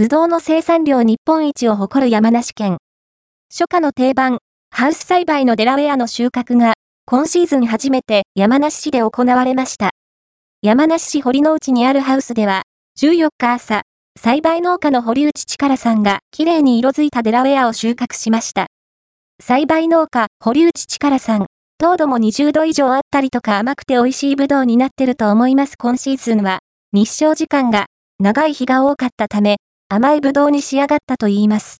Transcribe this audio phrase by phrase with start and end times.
[0.00, 2.78] ぶどうの生産量日本一を誇る山梨県。
[3.50, 4.38] 初夏の定番、
[4.70, 6.72] ハウス栽培のデラウェアの収穫が、
[7.04, 9.90] 今シーズン初めて山梨市で行われました。
[10.62, 12.62] 山梨市堀之内にあるハウスでは、
[12.98, 13.82] 14日朝、
[14.18, 18.68] 栽培農家の堀内力さんが綺麗に色づいたデラウェアを収穫しました。
[19.38, 21.44] 栽培農家、堀内力さん、
[21.76, 26.60] 糖度も20度以上あったりとか甘くて美味しいぶどうになってると思います今シーズンは、
[26.94, 27.88] 日照時間が
[28.18, 29.58] 長い日が多かったため、
[29.92, 31.78] 甘いぶどうに仕上がったと言います。